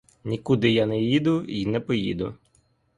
[0.23, 2.35] Нікуди я не їду й не поїду.